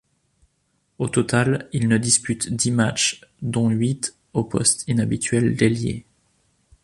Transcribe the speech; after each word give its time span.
Au 0.97 1.09
total, 1.09 1.69
il 1.73 1.87
ne 1.87 1.99
dispute 1.99 2.51
dix 2.51 2.71
matchs, 2.71 3.21
dont 3.43 3.69
huit 3.69 4.15
au 4.33 4.43
poste 4.43 4.83
inhabituel 4.87 5.55
d'ailier. 5.55 6.07